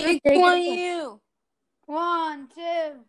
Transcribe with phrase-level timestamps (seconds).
[0.00, 1.20] Big one, you.
[1.86, 3.00] One, two.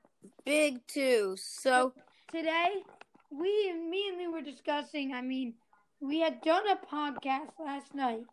[0.45, 1.35] Big two.
[1.37, 1.93] So
[2.31, 2.83] Today,
[3.29, 5.13] we, me and Lou were discussing.
[5.13, 5.53] I mean,
[5.99, 8.23] we had done a podcast last night,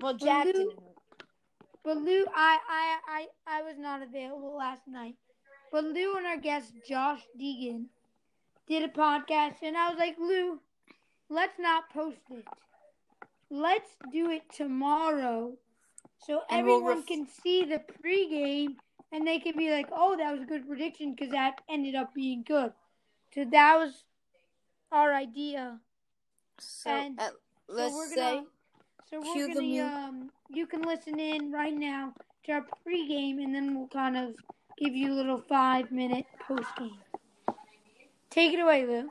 [0.00, 0.74] well, Jack didn't.
[1.84, 3.26] but Lou, I, I, I,
[3.58, 5.14] I was not available last night.
[5.72, 7.86] But Lou and our guest Josh Degen
[8.68, 10.60] did a podcast, and I was like, Lou,
[11.28, 12.44] let's not post it.
[13.50, 15.54] Let's do it tomorrow,
[16.18, 18.76] so And we'll everyone ref- can see the pregame,
[19.12, 22.14] and they can be like, "Oh, that was a good prediction," because that ended up
[22.14, 22.72] being good.
[23.34, 24.04] So that was
[24.92, 25.78] our idea.
[26.58, 27.30] So And uh,
[27.68, 28.46] let's we're say gonna,
[29.10, 33.76] so we're gonna, um, you can listen in right now to our pregame, and then
[33.76, 34.34] we'll kind of
[34.78, 36.98] give you a little five minute postgame.
[38.30, 39.10] Take it away, Lou.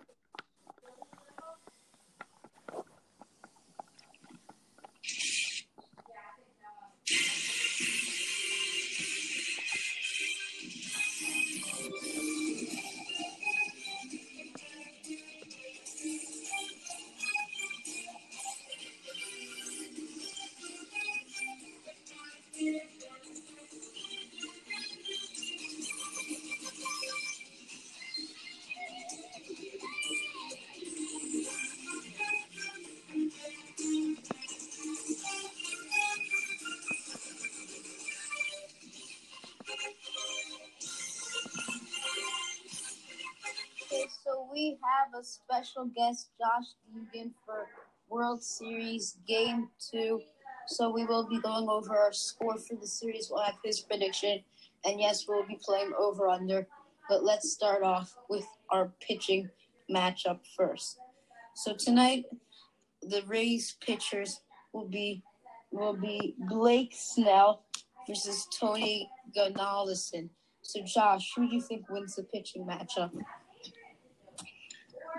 [45.17, 46.73] A special guest, Josh
[47.13, 47.67] Degen, for
[48.09, 50.19] World Series Game 2.
[50.67, 53.30] So we will be going over our score for the series.
[53.31, 54.43] We'll have his prediction.
[54.83, 56.67] And yes, we'll be playing over under.
[57.08, 59.49] But let's start off with our pitching
[59.89, 60.97] matchup first.
[61.55, 62.25] So tonight,
[63.02, 64.41] the Rays pitchers
[64.73, 65.23] will be
[65.71, 67.63] will be Blake Snell
[68.05, 70.30] versus Tony Gonsolin.
[70.61, 73.11] So Josh, who do you think wins the pitching matchup?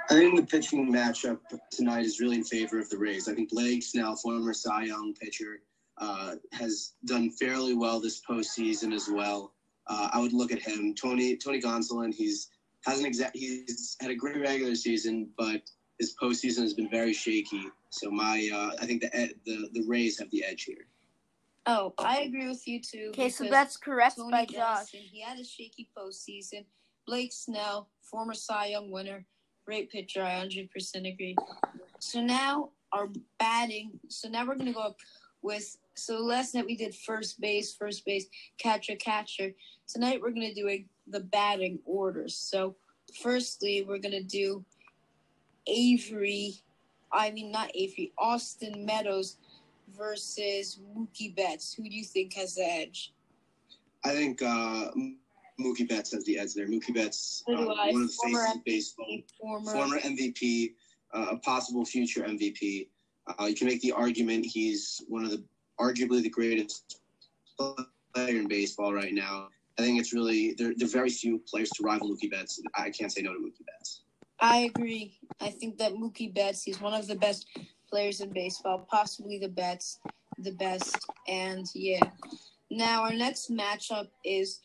[0.09, 1.39] I think the pitching matchup
[1.71, 3.29] tonight is really in favor of the Rays.
[3.29, 5.61] I think Blake Snell, former Cy Young pitcher,
[5.99, 9.53] uh, has done fairly well this postseason as well.
[9.89, 10.95] Uh, I would look at him.
[10.95, 12.51] Tony Tony Gonsolin, he's
[12.85, 15.63] hasn't exact he's had a great regular season, but
[15.99, 17.63] his postseason has been very shaky.
[17.91, 20.87] So my uh, I think the ed- the the Rays have the edge here.
[21.67, 23.09] Oh, I agree with you too.
[23.11, 24.55] Okay, so that's correct Tony by Josh.
[24.93, 26.65] Johnson, He had a shaky postseason.
[27.07, 29.25] Blake Snell, former Cy Young winner,
[29.67, 30.23] great pitcher.
[30.23, 31.37] I 100% agree.
[31.99, 33.91] So now our batting.
[34.09, 34.97] So now we're gonna go up
[35.43, 35.77] with.
[35.95, 38.27] So last night we did first base, first base,
[38.59, 39.51] catcher, catcher.
[39.89, 42.35] Tonight we're gonna do a, the batting orders.
[42.37, 42.77] So
[43.21, 44.65] firstly, we're gonna do
[45.67, 46.55] Avery.
[47.13, 48.13] I mean not Avery.
[48.17, 49.39] Austin Meadows
[49.97, 51.75] versus Mookie Betts.
[51.75, 53.13] Who do you think has the edge?
[54.05, 54.91] I think uh,
[55.61, 56.67] Mookie Betts has the edge there.
[56.67, 59.19] Mookie Betts, uh, one of the Former faces of baseball.
[59.41, 60.75] Former, former MVP,
[61.15, 62.89] uh, a possible future MVP.
[63.27, 65.43] Uh, you can make the argument he's one of the
[65.81, 67.01] arguably the greatest
[67.59, 69.49] player in baseball right now.
[69.79, 70.73] I think it's really there.
[70.77, 72.61] There are very few players to rival Mookie Betts.
[72.75, 74.03] I can't say no to Mookie Betts.
[74.41, 75.19] I agree.
[75.41, 77.47] I think that Mookie Betts, he's one of the best
[77.91, 80.01] players in baseball, possibly the best,
[80.39, 80.99] the best.
[81.29, 82.01] And yeah.
[82.71, 84.61] Now our next matchup is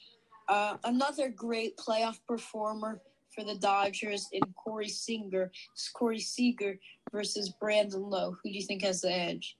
[0.52, 3.02] uh, another great playoff performer
[3.34, 5.50] for the Dodgers in Corey Seager.
[5.94, 6.78] Corey Seager
[7.14, 8.36] versus Brandon Lowe.
[8.44, 9.58] Who do you think has the edge?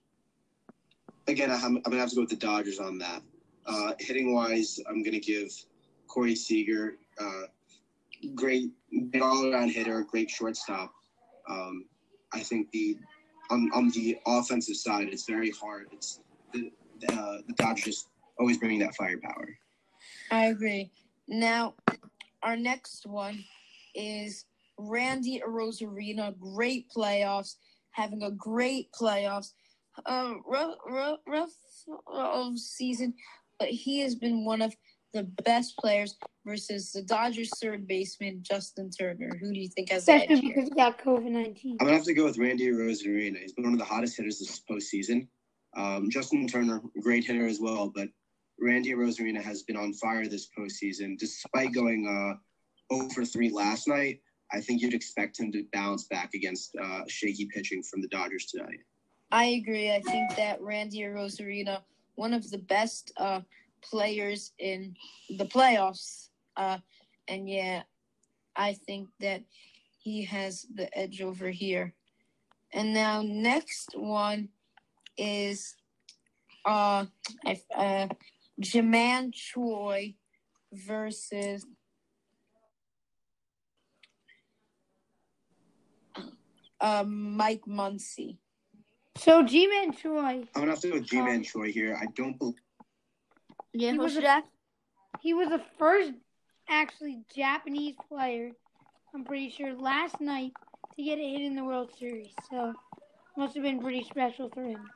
[1.28, 3.22] Again, I'm, I'm gonna have to go with the Dodgers on that.
[3.64, 5.50] Uh, hitting wise, I'm gonna give
[6.08, 7.44] Corey Seager uh,
[8.34, 8.70] great
[9.22, 10.92] all around hitter, great shortstop.
[11.48, 11.86] Um,
[12.34, 12.98] I think the
[13.50, 15.86] on, on the offensive side, it's very hard.
[15.92, 16.20] It's
[16.52, 16.70] the
[17.08, 19.56] uh, the Dodgers always bringing that firepower.
[20.32, 20.90] I agree.
[21.28, 21.74] Now,
[22.42, 23.44] our next one
[23.94, 24.46] is
[24.78, 26.38] Randy Arozarena.
[26.38, 27.56] Great playoffs,
[27.90, 29.52] having a great playoffs.
[30.06, 31.50] Um, rough, rough, rough
[32.10, 33.12] uh, season,
[33.60, 34.74] but he has been one of
[35.12, 39.36] the best players versus the Dodgers third baseman Justin Turner.
[39.38, 41.76] Who do you think has the edge because he got COVID nineteen.
[41.78, 43.36] I'm gonna have to go with Randy Arozarena.
[43.36, 45.28] He's been one of the hottest hitters this postseason.
[45.76, 48.08] Um, Justin Turner, great hitter as well, but
[48.62, 51.18] Randy Arozarena has been on fire this postseason.
[51.18, 54.20] Despite going uh, 0 for 3 last night,
[54.52, 58.46] I think you'd expect him to bounce back against uh, shaky pitching from the Dodgers
[58.46, 58.78] tonight.
[59.32, 59.90] I agree.
[59.90, 61.80] I think that Randy Arozarena,
[62.14, 63.40] one of the best uh,
[63.82, 64.94] players in
[65.38, 66.78] the playoffs, uh,
[67.26, 67.82] and yeah,
[68.54, 69.42] I think that
[69.98, 71.94] he has the edge over here.
[72.72, 74.50] And now next one
[75.16, 75.74] is
[76.64, 77.06] uh,
[77.44, 78.08] I, uh
[78.60, 80.14] Ji-Man Choi
[80.72, 81.66] versus
[86.80, 88.38] um, Mike Muncy.
[89.16, 91.96] So Ji-Man Choi, I'm gonna have to go with Ji-Man Choi here.
[92.00, 92.54] I don't believe.
[93.72, 94.42] Yeah, He was a-
[95.20, 96.12] he was the first
[96.68, 98.52] actually Japanese player,
[99.14, 100.52] I'm pretty sure, last night
[100.96, 102.32] to get a hit in the World Series.
[102.50, 102.74] So
[103.36, 104.90] must have been pretty special for him.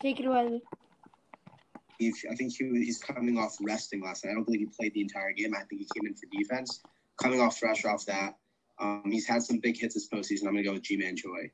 [0.00, 0.60] Take it away.
[2.30, 4.32] I think he, he's coming off resting last night.
[4.32, 5.54] I don't believe he played the entire game.
[5.54, 6.80] I think he came in for defense.
[7.20, 8.34] Coming off fresh off that,
[8.80, 10.46] um, he's had some big hits this postseason.
[10.46, 11.50] I'm gonna go with Ji-Man Choi.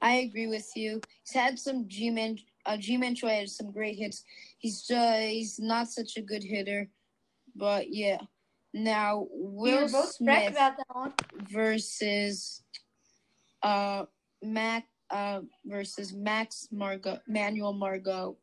[0.00, 1.00] I agree with you.
[1.24, 2.38] He's had some Ji-Man.
[2.66, 4.24] Uh, Ji-Man Choi had some great hits.
[4.58, 6.88] He's uh, he's not such a good hitter,
[7.56, 8.18] but yeah.
[8.74, 11.12] Now Will both Smith about that one.
[11.50, 12.62] versus
[13.62, 14.04] uh
[14.42, 18.36] Mac uh versus Max Margot Manuel Margot.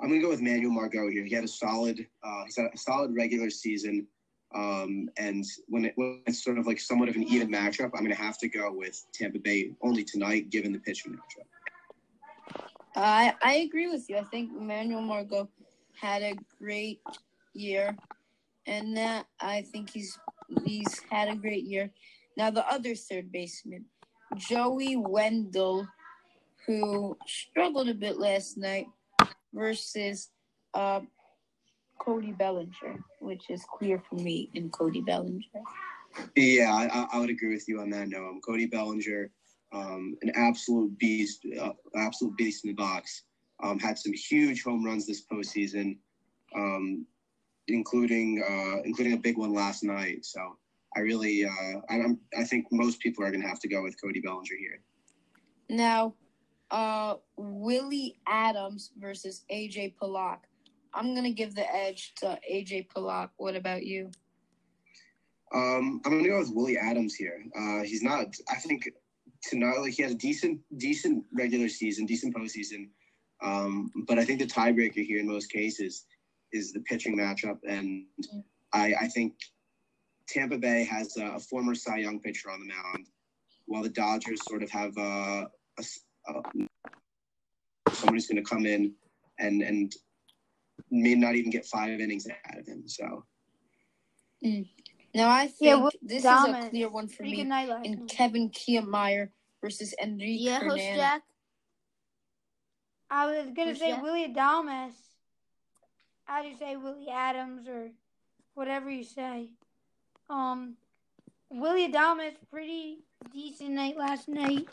[0.00, 1.24] I'm gonna go with Manuel Margot here.
[1.24, 4.06] He had a solid, uh, he's had a solid regular season,
[4.54, 8.02] um, and when, it, when it's sort of like somewhat of an even matchup, I'm
[8.02, 12.62] gonna have to go with Tampa Bay only tonight, given the pitching matchup.
[12.96, 14.16] I I agree with you.
[14.16, 15.48] I think Manuel Margot
[16.00, 17.00] had a great
[17.54, 17.96] year,
[18.66, 20.18] and that I think he's
[20.64, 21.90] he's had a great year.
[22.36, 23.84] Now the other third baseman,
[24.36, 25.88] Joey Wendle,
[26.66, 28.86] who struggled a bit last night,
[29.52, 30.28] versus
[30.74, 31.00] uh,
[31.98, 35.42] Cody Bellinger, which is clear for me in Cody Bellinger.
[36.36, 38.08] Yeah, I, I- would agree with you on that.
[38.08, 39.30] No, um, Cody Bellinger,
[39.72, 43.24] um, an absolute beast, uh, absolute beast in the box.
[43.62, 45.98] Um, had some huge home runs this postseason,
[46.54, 47.04] um,
[47.66, 50.24] including uh, including a big one last night.
[50.24, 50.56] So
[50.96, 53.82] I really, uh, I, I'm, I think most people are going to have to go
[53.82, 54.80] with Cody Bellinger here.
[55.68, 56.14] Now,
[56.70, 60.40] uh, Willie Adams versus AJ Pollock.
[60.94, 63.30] I'm gonna give the edge to AJ Pollock.
[63.36, 64.10] What about you?
[65.54, 67.44] Um, I'm gonna go with Willie Adams here.
[67.58, 68.26] Uh, he's not.
[68.50, 68.88] I think
[69.42, 72.88] tonight, like he had a decent, decent regular season, decent postseason.
[73.42, 76.06] Um, but I think the tiebreaker here in most cases
[76.52, 78.04] is the pitching matchup, and
[78.72, 79.34] I, I think
[80.28, 83.06] Tampa Bay has a, a former Cy Young pitcher on the mound,
[83.66, 85.48] while the Dodgers sort of have a,
[85.78, 85.84] a-
[86.28, 86.68] Um,
[87.92, 88.94] someone who's going to come in
[89.38, 89.94] and and
[90.90, 92.82] may not even get five innings out of him.
[92.86, 93.24] So.
[94.44, 94.68] Mm.
[95.14, 96.58] Now I think Yeah, Willie this Adams.
[96.58, 97.36] is a clear one for me.
[97.36, 98.00] good night last And.
[98.02, 98.08] Mm.
[98.08, 99.30] Kevin Kiermaier
[99.60, 100.96] versus Enrique Yeah, host Hernandez.
[100.96, 101.22] Jack.
[103.10, 104.02] I was gonna Who's say that?
[104.02, 104.92] Willie Adames.
[106.24, 107.90] How do you say Willie Adams or
[108.54, 109.48] whatever you say?
[110.28, 110.76] Um,
[111.50, 112.98] Willie Adames pretty
[113.32, 114.68] decent night last night.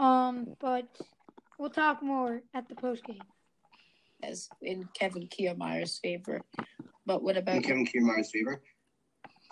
[0.00, 0.88] Um, but
[1.58, 3.20] we'll talk more at the post game.
[4.22, 6.40] as in Kevin Kiermaier's favor.
[7.06, 8.62] But what about in Kevin Kiermaier's favor.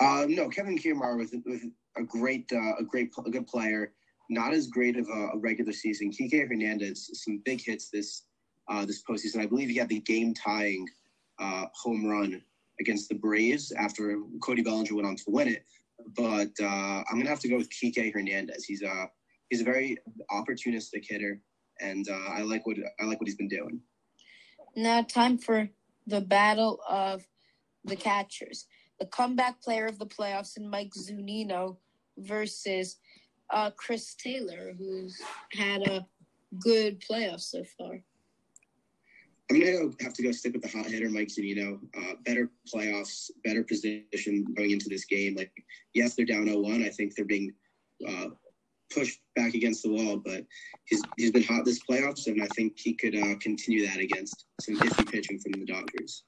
[0.01, 1.61] Uh, no, Kevin Kiermaier was, was
[1.97, 3.93] a great, uh, a great, a good player.
[4.31, 6.13] Not as great of a, a regular season.
[6.13, 8.25] Kike Hernandez, some big hits this
[8.69, 9.41] uh, this postseason.
[9.41, 10.87] I believe he had the game tying
[11.39, 12.43] uh, home run
[12.79, 15.65] against the Braves after Cody Bellinger went on to win it.
[16.17, 18.65] But uh, I'm gonna have to go with Kike Hernandez.
[18.67, 19.11] He's a
[19.49, 19.97] he's a very
[20.31, 21.41] opportunistic hitter,
[21.81, 23.81] and uh, I like what I like what he's been doing.
[24.77, 25.69] Now, time for
[26.07, 27.27] the battle of
[27.85, 28.67] the catchers.
[29.01, 31.77] The comeback player of the playoffs in Mike Zunino
[32.17, 32.97] versus
[33.51, 35.21] uh, Chris Taylor, who's
[35.53, 36.07] had a
[36.61, 38.01] good playoff so far.
[39.51, 41.81] I'm gonna have to go stick with the hot hitter, Mike Zunino.
[41.97, 45.37] Uh, better playoffs, better position going into this game.
[45.37, 45.53] Like,
[45.95, 46.85] yes, they're down 0-1.
[46.85, 47.55] I think they're being
[48.07, 48.27] uh,
[48.93, 50.45] pushed back against the wall, but
[50.85, 54.47] he's he's been hot this playoffs, and I think he could uh, continue that against
[54.61, 56.25] some iffy pitching from the Dodgers.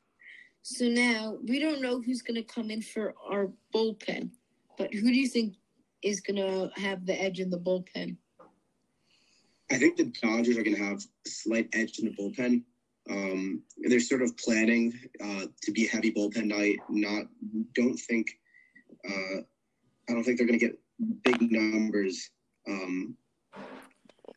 [0.63, 4.31] So now we don't know who's going to come in for our bullpen,
[4.77, 5.55] but who do you think
[6.03, 8.17] is going to have the edge in the bullpen?
[9.71, 12.63] I think the Dodgers are going to have a slight edge in the bullpen.
[13.09, 14.93] Um, they're sort of planning
[15.25, 16.79] uh, to be a heavy bullpen night.
[16.89, 17.27] Not
[17.75, 18.27] don't think
[19.09, 19.41] uh,
[20.09, 20.79] I don't think they're going to get
[21.25, 22.31] big numbers
[22.69, 23.17] um,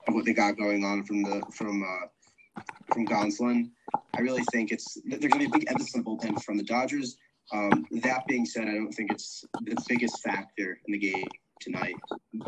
[0.08, 2.62] what they got going on from the from uh,
[2.94, 3.70] from Gonsolin.
[4.16, 6.58] I really think it's there's going to be a big emphasis on the bullpen from
[6.58, 7.18] the Dodgers.
[7.52, 11.28] Um, that being said, I don't think it's the biggest factor in the game
[11.60, 11.96] tonight.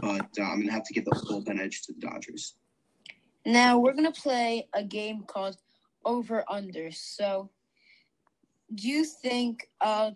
[0.01, 2.55] But uh, I'm going to have to give the bullpen edge to the Dodgers.
[3.45, 5.57] Now we're gonna play a game called
[6.03, 6.89] Over Under.
[6.91, 7.51] So,
[8.73, 10.11] do you think uh,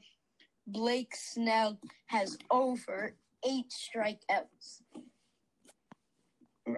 [0.65, 3.13] Blake Snell has over
[3.47, 4.81] eight strikeouts?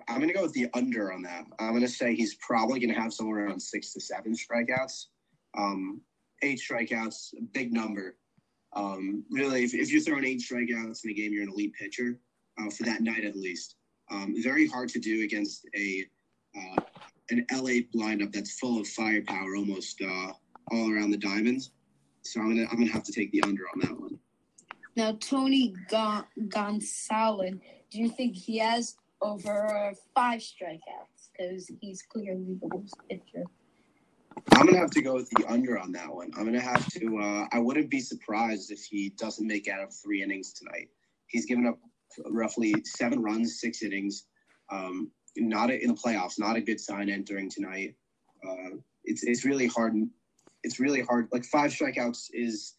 [0.07, 1.45] I'm going to go with the under on that.
[1.59, 5.05] I'm going to say he's probably going to have somewhere around six to seven strikeouts.
[5.57, 6.01] Um,
[6.41, 8.17] eight strikeouts, big number.
[8.73, 12.19] Um, really, if, if you're throwing eight strikeouts in a game, you're an elite pitcher
[12.59, 13.75] uh, for that night at least.
[14.09, 16.05] Um, very hard to do against a
[16.55, 16.81] uh,
[17.29, 20.33] an LA lineup that's full of firepower, almost uh,
[20.71, 21.71] all around the diamonds.
[22.23, 24.19] So I'm gonna I'm gonna have to take the under on that one.
[24.95, 31.29] Now, Tony Gon- Gonsolin, do you think he has over five strikeouts?
[31.37, 33.45] Because he's clearly the worst pitcher.
[34.53, 36.31] I'm gonna have to go with the under on that one.
[36.37, 37.17] I'm gonna have to.
[37.17, 40.89] Uh, I wouldn't be surprised if he doesn't make out of three innings tonight.
[41.27, 41.79] He's given up
[42.29, 44.25] roughly seven runs, six innings.
[44.71, 46.39] Um, not a, in the playoffs.
[46.39, 47.95] Not a good sign entering tonight.
[48.45, 49.95] Uh, it's it's really hard.
[50.63, 51.27] It's really hard.
[51.31, 52.75] Like five strikeouts is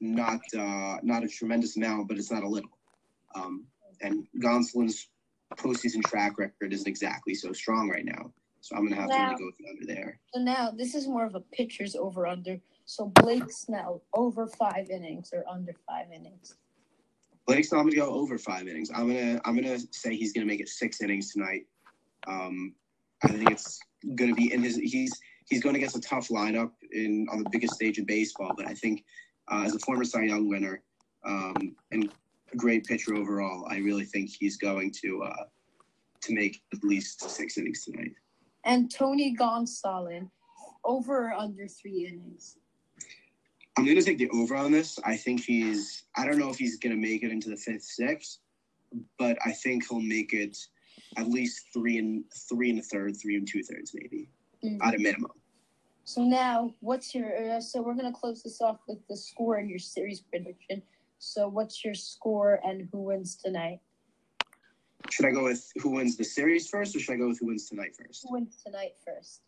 [0.00, 2.70] not uh, not a tremendous amount, but it's not a little.
[3.34, 3.66] Um,
[4.00, 5.08] and Gonsolin's
[5.56, 8.32] postseason track record isn't exactly so strong right now.
[8.60, 10.20] So I'm gonna have Now- to really go with the under there.
[10.34, 12.60] So now this is more of a pitcher's over under.
[12.84, 16.56] So Blake Snell over five innings or under five innings.
[17.46, 18.90] Blake's not gonna go over five innings.
[18.92, 21.66] I'm gonna I'm gonna say he's gonna make it six innings tonight.
[22.26, 22.74] Um,
[23.22, 23.78] I think it's
[24.16, 25.12] gonna be in his he's
[25.48, 28.52] he's going against a tough lineup in on the biggest stage in baseball.
[28.56, 29.04] But I think
[29.48, 30.82] uh, as a former Cy Young winner
[31.24, 32.12] um, and
[32.56, 35.44] great pitcher overall, I really think he's going to uh,
[36.22, 38.12] to make at least six innings tonight.
[38.64, 40.30] And Tony Gonsolin
[40.84, 42.56] over or under three innings.
[43.78, 44.98] I'm going to take the over on this.
[45.04, 46.04] I think he's.
[46.16, 48.38] I don't know if he's going to make it into the fifth, sixth,
[49.18, 50.56] but I think he'll make it
[51.18, 54.28] at least three and three and a third, three and two thirds, maybe
[54.64, 54.78] Mm.
[54.82, 55.32] at a minimum.
[56.04, 57.56] So now, what's your?
[57.56, 60.82] Uh, so we're gonna close this off with the score and your series prediction.
[61.18, 63.80] So what's your score and who wins tonight?
[65.10, 67.46] Should I go with who wins the series first, or should I go with who
[67.46, 68.24] wins tonight first?
[68.26, 69.42] Who wins tonight first?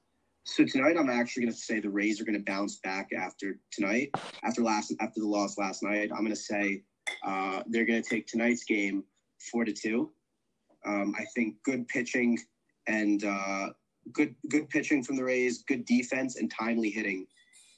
[0.44, 3.58] So tonight, I'm actually going to say the Rays are going to bounce back after
[3.70, 4.10] tonight,
[4.44, 6.10] after last after the loss last night.
[6.10, 6.82] I'm going to say
[7.24, 9.04] uh, they're going to take tonight's game
[9.50, 10.10] four to two.
[10.86, 12.38] Um, I think good pitching
[12.86, 13.70] and uh,
[14.12, 17.26] good good pitching from the Rays, good defense and timely hitting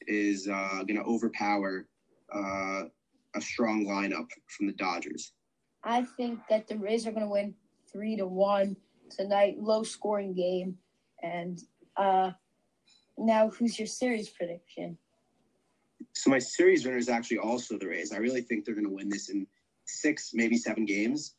[0.06, 1.86] is uh, going to overpower
[2.32, 2.82] uh,
[3.34, 5.32] a strong lineup from the Dodgers.
[5.84, 7.54] I think that the Rays are gonna win
[7.92, 8.76] three to one
[9.10, 9.56] tonight.
[9.58, 10.76] Low scoring game.
[11.22, 11.60] And
[11.96, 12.30] uh,
[13.18, 14.96] now, who's your series prediction?
[16.12, 18.12] So my series winner is actually also the Rays.
[18.12, 19.46] I really think they're going to win this in
[19.86, 21.34] six, maybe seven games.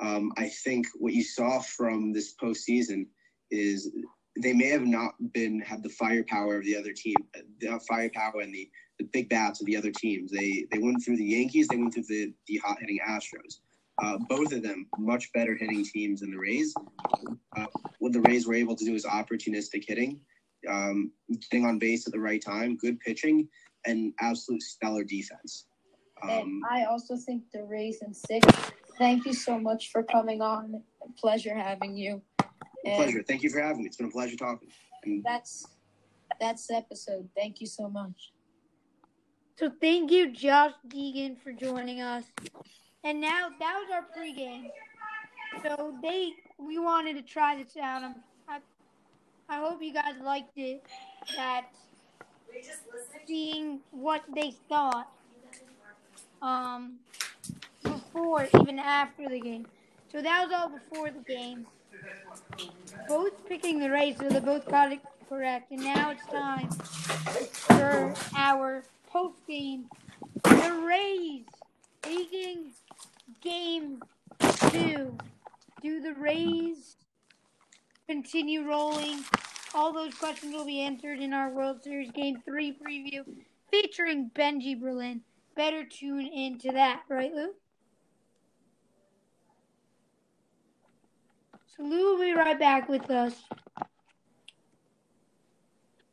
[0.00, 3.06] Um, I think what you saw from this postseason
[3.50, 3.90] is
[4.42, 7.16] they may have not been had the firepower of the other team,
[7.60, 10.30] the firepower and the, the big bats of the other teams.
[10.30, 13.60] They they went through the Yankees, they went through the the hot hitting Astros.
[14.02, 16.74] Uh, both of them much better hitting teams than the Rays.
[17.56, 17.66] Uh,
[17.98, 20.20] what the Rays were able to do is opportunistic hitting,
[20.68, 21.10] um,
[21.50, 23.48] getting on base at the right time, good pitching,
[23.86, 25.66] and absolute stellar defense.
[26.22, 28.46] Um, and I also think the Rays in six.
[28.98, 30.82] Thank you so much for coming on.
[31.18, 32.22] Pleasure having you.
[32.84, 33.22] And pleasure.
[33.26, 33.86] Thank you for having me.
[33.86, 34.68] It's been a pleasure talking.
[35.04, 35.66] And That's
[36.40, 37.28] that's the episode.
[37.34, 38.32] Thank you so much.
[39.58, 42.24] So thank you, Josh Degen, for joining us.
[43.02, 44.66] And now that was our pregame.
[45.62, 48.02] So they we wanted to try this out.
[48.02, 48.58] Um, I,
[49.48, 50.84] I hope you guys liked it.
[51.36, 51.64] That
[53.26, 55.08] seeing what they thought
[56.42, 56.96] um
[57.82, 59.66] before even after the game.
[60.12, 61.66] So that was all before the game.
[63.08, 65.70] Both picking the race, so they both got it correct.
[65.70, 68.82] And now it's time for our
[69.48, 69.86] game.
[70.44, 71.44] The Rays
[72.02, 72.72] taking
[73.42, 74.02] game
[74.70, 75.16] two.
[75.82, 76.96] Do the Rays
[78.08, 79.24] continue rolling?
[79.74, 83.24] All those questions will be answered in our World Series Game 3 preview
[83.70, 85.20] featuring Benji Berlin.
[85.54, 87.50] Better tune into that, right, Lou?
[91.76, 93.34] So Lou will be right back with us.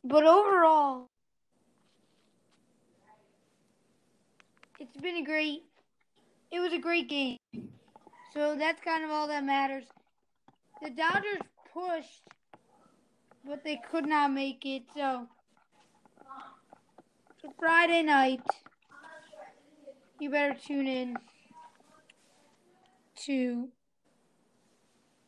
[0.02, 1.08] But overall,
[4.78, 5.64] it's been a great
[6.50, 7.36] it was a great game.
[8.32, 9.84] So that's kind of all that matters.
[10.82, 11.42] The Dodgers
[11.72, 12.22] pushed,
[13.44, 14.84] but they could not make it.
[14.96, 15.26] So,
[17.58, 18.40] Friday night,
[20.20, 21.16] you better tune in
[23.26, 23.68] to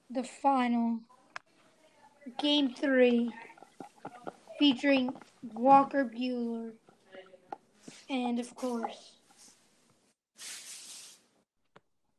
[0.09, 1.00] the final
[2.38, 3.30] game three
[4.59, 5.12] featuring
[5.54, 6.73] Walker Buehler
[8.09, 9.15] and, of course,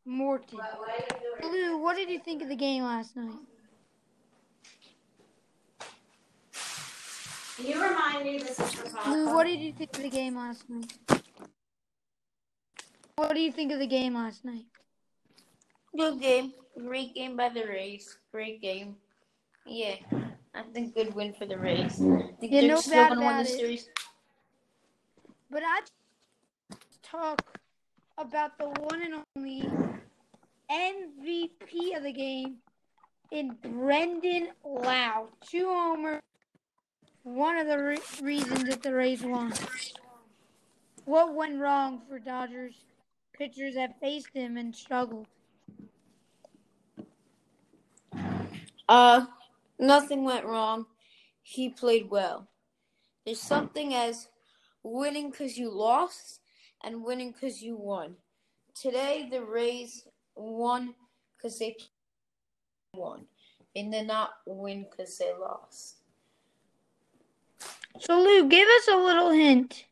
[0.07, 0.59] Morton.
[1.43, 3.35] Lou, what did you think of the game last night?
[7.57, 9.09] Can you remind me this is for Papa?
[9.09, 10.93] Lou, what did you think of the game last night?
[13.17, 14.65] What do you think of the game last night?
[15.97, 16.53] Good game.
[16.77, 18.17] Great game by the Rays.
[18.31, 18.95] Great game.
[19.65, 19.95] Yeah.
[20.55, 21.95] I think good win for the Rays.
[21.95, 23.89] Think Yeah, they're no still gonna win the series.
[25.49, 25.81] But I
[27.03, 27.59] talk
[28.17, 29.69] about the one and only
[30.69, 32.57] MVP of the game
[33.37, 35.29] in Brandon Lowe.
[35.47, 36.21] Two homers.
[37.23, 39.53] One of the re- reasons that the Rays won.
[41.05, 42.73] What went wrong for Dodgers
[43.37, 45.27] pitchers that faced him and struggled?
[48.89, 49.25] Uh,
[49.77, 50.87] nothing went wrong.
[51.43, 52.47] He played well.
[53.25, 54.29] There's something as
[54.83, 56.39] winning because you lost
[56.83, 58.15] and winning because you won.
[58.73, 60.95] Today, the Rays won
[61.35, 61.75] because they
[62.93, 63.25] won.
[63.75, 65.97] And did not win because they lost.
[67.99, 69.85] So, Lou, give us a little hint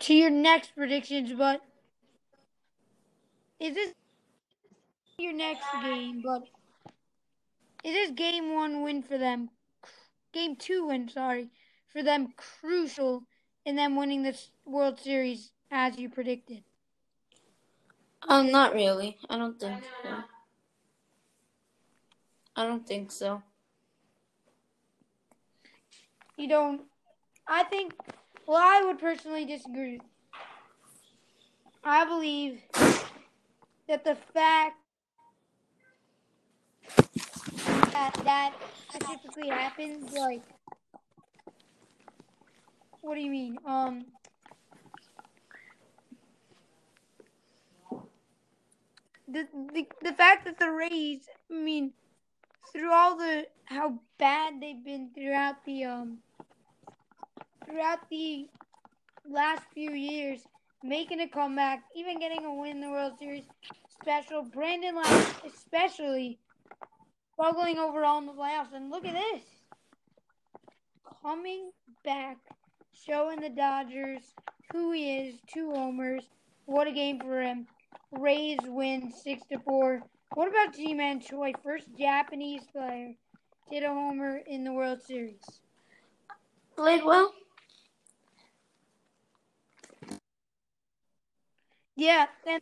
[0.00, 1.60] to your next predictions, but
[3.58, 3.92] is this
[5.18, 6.22] your next game?
[6.24, 6.42] But
[7.84, 9.50] is this game one win for them?
[10.32, 11.48] Game two win, sorry,
[11.88, 13.24] for them crucial
[13.64, 16.62] in them winning this World Series as you predicted?
[18.28, 19.18] Um, not really.
[19.28, 20.14] I don't think so.
[22.56, 23.42] I don't think so.
[26.38, 26.82] You don't.
[27.46, 27.94] I think.
[28.46, 30.00] Well, I would personally disagree.
[31.84, 32.60] I believe
[33.88, 34.76] that the fact
[37.92, 38.54] that that
[38.88, 40.42] specifically happens, like,
[43.02, 43.58] what do you mean?
[43.66, 44.06] Um,
[49.28, 51.92] the the the fact that the Rays, I mean,
[52.72, 56.18] through all the how bad they've been throughout the um
[57.64, 58.46] throughout the
[59.28, 60.40] last few years,
[60.82, 63.44] making a comeback, even getting a win in the World Series.
[64.00, 66.38] Special Brandon Lowe, especially
[67.32, 68.74] struggling overall in the playoffs.
[68.74, 69.42] And look at this,
[71.22, 71.70] coming
[72.04, 72.36] back,
[72.92, 74.22] showing the Dodgers
[74.72, 75.34] who he is.
[75.52, 76.24] Two homers.
[76.66, 77.66] What a game for him.
[78.12, 80.02] Rays win six to four.
[80.36, 83.14] What about Ji-Man Choi, first Japanese player,
[83.70, 85.40] did a homer in the World Series?
[86.76, 87.32] Played well.
[91.96, 92.60] Yeah, then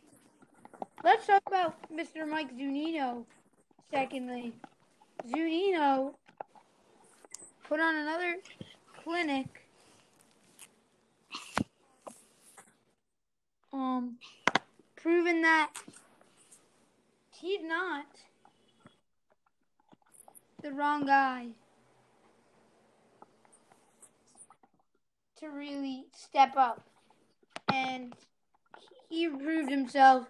[1.03, 2.25] let's talk about Mr.
[2.25, 3.25] Mike Zunino.
[3.91, 4.53] Secondly,
[5.27, 6.13] Zunino
[7.67, 8.37] put on another
[9.03, 9.47] clinic.
[13.73, 14.15] Um,
[14.95, 15.71] proving that
[17.45, 18.07] he's not
[20.63, 21.45] the wrong guy
[25.39, 26.83] to really step up
[27.71, 28.13] and
[29.09, 30.25] he proved himself.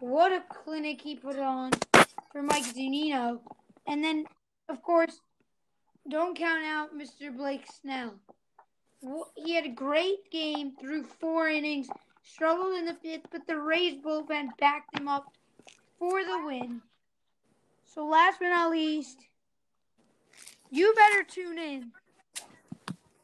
[0.00, 1.70] What a clinic he put on
[2.32, 3.38] for Mike Zunino.
[3.86, 4.24] And then,
[4.68, 5.20] of course,
[6.10, 7.34] don't count out Mr.
[7.34, 8.14] Blake Snell.
[9.36, 11.86] He had a great game through four innings,
[12.24, 15.26] struggled in the fifth, but the Rays bullpen backed him up
[15.98, 16.82] for the win.
[17.84, 19.18] So, last but not least,
[20.70, 21.92] you better tune in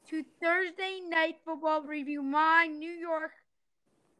[0.09, 3.33] to Thursday Night Football Review, my New York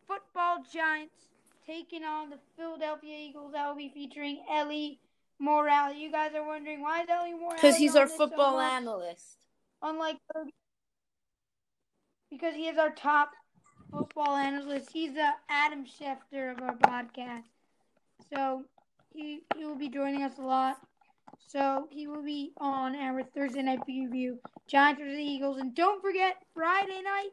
[0.07, 1.15] football giants
[1.67, 3.53] taking on the Philadelphia Eagles.
[3.53, 5.01] That will be featuring Ellie
[5.39, 5.95] Morale.
[5.95, 7.55] You guys are wondering why is Ellie Morale?
[7.55, 9.39] Because he's our this so football analyst.
[9.83, 10.17] Unlike
[12.31, 13.33] because he is our top
[13.91, 14.91] football analyst.
[14.93, 17.43] He's the Adam Schefter of our podcast.
[18.33, 18.65] So
[19.15, 20.77] he he will be joining us a lot.
[21.49, 26.37] So he will be on our Thursday night preview, Giants versus Eagles, and don't forget
[26.55, 27.31] Friday night.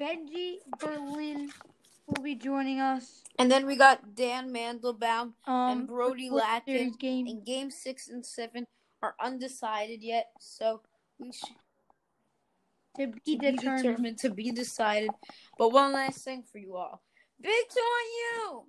[0.00, 1.50] Benji Berlin
[2.06, 3.22] will be joining us.
[3.38, 7.26] And then we got Dan Mandelbaum Um, and Brody the game.
[7.26, 8.66] And game six and seven
[9.02, 10.82] are undecided yet, so
[11.18, 11.54] we should
[12.98, 13.82] to be to be determined.
[13.82, 15.10] determined to be decided.
[15.58, 17.02] But one last thing for you all.
[17.40, 18.64] Big two on you.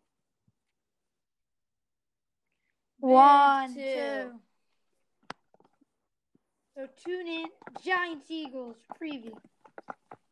[3.00, 3.82] One, two.
[3.82, 4.32] two.
[6.76, 7.46] So tune in,
[7.84, 9.34] Giants Eagles preview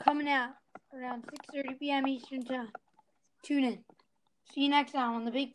[0.04, 0.52] coming out
[0.94, 2.08] around 6:30 p.m.
[2.08, 2.70] Eastern time.
[3.44, 3.80] Tune in.
[4.54, 5.46] See you next time on the Big